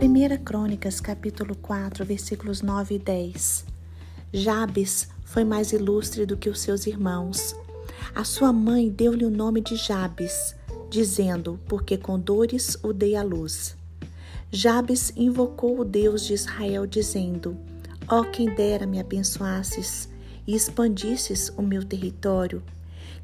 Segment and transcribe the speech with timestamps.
[0.00, 3.64] 1 Crônicas, capítulo 4, versículos 9 e 10.
[4.32, 7.56] Jabes foi mais ilustre do que os seus irmãos.
[8.14, 10.54] A sua mãe deu-lhe o nome de Jabes,
[10.88, 13.76] dizendo: Porque com dores o dei à luz.
[14.52, 17.56] Jabes invocou o Deus de Israel, dizendo:
[18.08, 20.08] Ó oh, quem dera me abençoasses
[20.46, 22.62] e expandisses o meu território,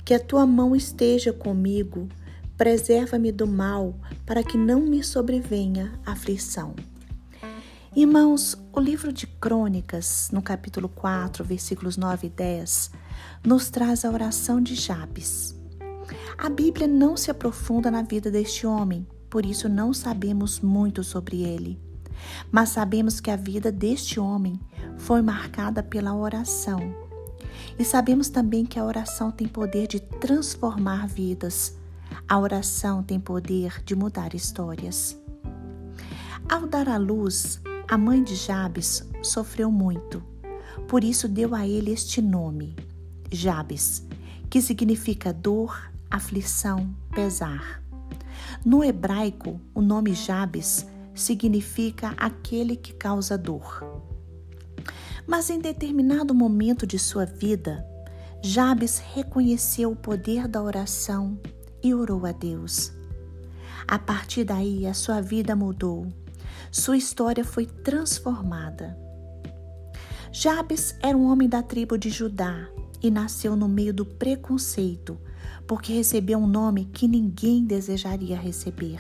[0.05, 2.09] que a tua mão esteja comigo
[2.57, 3.95] preserva-me do mal,
[4.25, 6.75] para que não me sobrevenha aflição.
[7.97, 12.91] Irmãos, o livro de Crônicas, no capítulo 4, versículos 9 e 10,
[13.45, 15.55] nos traz a oração de Jabes.
[16.37, 21.43] A Bíblia não se aprofunda na vida deste homem, por isso não sabemos muito sobre
[21.43, 21.81] ele.
[22.51, 24.59] Mas sabemos que a vida deste homem
[24.97, 26.81] foi marcada pela oração.
[27.79, 31.77] E sabemos também que a oração tem poder de transformar vidas
[32.29, 35.19] a oração tem poder de mudar histórias.
[36.49, 40.23] Ao dar à luz, a mãe de Jabes sofreu muito.
[40.89, 42.77] Por isso deu a ele este nome,
[43.31, 44.07] Jabes,
[44.49, 47.83] que significa dor, aflição, pesar.
[48.65, 53.85] No hebraico, o nome Jabes significa aquele que causa dor.
[55.27, 57.87] Mas em determinado momento de sua vida,
[58.43, 61.39] Jabes reconheceu o poder da oração
[61.85, 62.91] e orou a Deus.
[63.87, 66.07] A partir daí, a sua vida mudou.
[66.73, 68.99] Sua história foi transformada.
[70.33, 72.67] Jabes era um homem da tribo de Judá
[73.03, 75.19] e nasceu no meio do preconceito,
[75.67, 78.99] porque recebeu um nome que ninguém desejaria receber.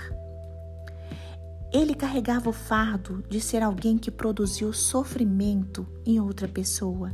[1.72, 7.12] Ele carregava o fardo de ser alguém que produziu sofrimento em outra pessoa.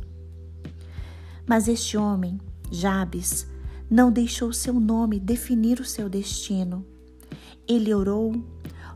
[1.47, 3.47] Mas este homem, Jabes,
[3.91, 6.85] não deixou seu nome definir o seu destino.
[7.67, 8.33] Ele orou,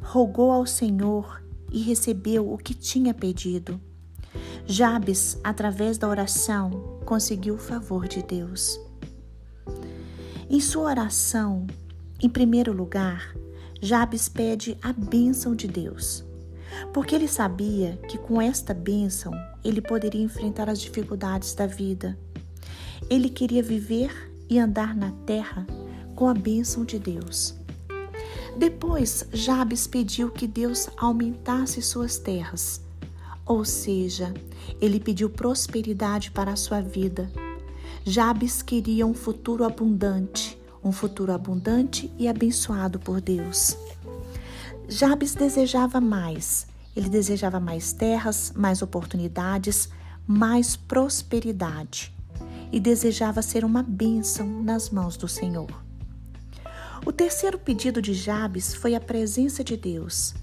[0.01, 3.79] rogou ao Senhor e recebeu o que tinha pedido.
[4.65, 8.79] Jabes, através da oração, conseguiu o favor de Deus.
[10.49, 11.67] Em sua oração,
[12.23, 13.35] em primeiro lugar,
[13.81, 16.23] Jabes pede a bênção de Deus,
[16.93, 22.17] porque ele sabia que com esta bênção ele poderia enfrentar as dificuldades da vida.
[23.09, 25.65] Ele queria viver e andar na terra
[26.15, 27.55] com a bênção de Deus.
[28.57, 32.81] Depois, Jabes pediu que Deus aumentasse suas terras,
[33.45, 34.33] ou seja,
[34.79, 37.29] ele pediu prosperidade para a sua vida.
[38.05, 43.77] Jabes queria um futuro abundante, um futuro abundante e abençoado por Deus.
[44.87, 46.67] Jabes desejava mais.
[46.95, 49.89] Ele desejava mais terras, mais oportunidades,
[50.25, 52.14] mais prosperidade
[52.75, 55.69] e desejava ser uma bênção nas mãos do Senhor.
[57.05, 60.35] O terceiro pedido de Jabes foi a presença de Deus.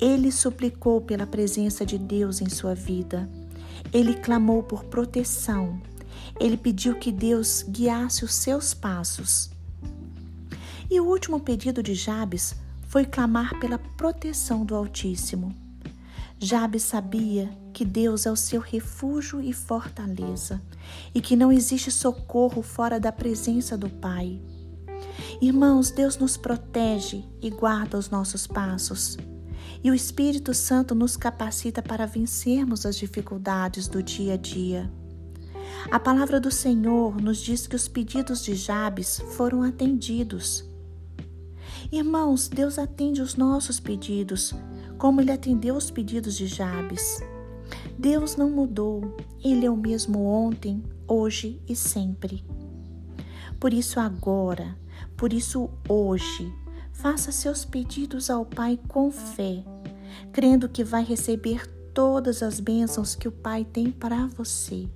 [0.00, 3.28] Ele suplicou pela presença de Deus em sua vida.
[3.92, 5.82] Ele clamou por proteção.
[6.38, 9.50] Ele pediu que Deus guiasse os seus passos.
[10.88, 12.54] E o último pedido de Jabes
[12.86, 15.52] foi clamar pela proteção do Altíssimo.
[16.40, 20.62] Jabes sabia que Deus é o seu refúgio e fortaleza
[21.12, 24.40] e que não existe socorro fora da presença do Pai.
[25.42, 29.18] Irmãos, Deus nos protege e guarda os nossos passos.
[29.82, 34.88] E o Espírito Santo nos capacita para vencermos as dificuldades do dia a dia.
[35.90, 40.64] A palavra do Senhor nos diz que os pedidos de Jabes foram atendidos.
[41.90, 44.54] Irmãos, Deus atende os nossos pedidos
[44.98, 47.22] como ele atendeu os pedidos de Jabes.
[47.96, 52.44] Deus não mudou, ele é o mesmo ontem, hoje e sempre.
[53.58, 54.76] Por isso, agora,
[55.16, 56.52] por isso, hoje,
[56.92, 59.64] faça seus pedidos ao Pai com fé,
[60.32, 64.88] crendo que vai receber todas as bênçãos que o Pai tem para você.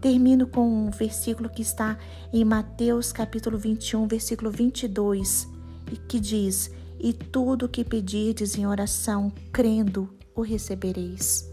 [0.00, 1.98] Termino com um versículo que está
[2.32, 5.46] em Mateus capítulo 21, versículo 22,
[5.92, 6.70] e que diz:
[7.02, 11.49] e tudo o que pedirdes em oração, crendo, o recebereis.